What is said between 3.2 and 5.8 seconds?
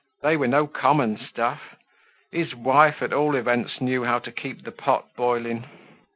events, knew how to keep the pot boiling!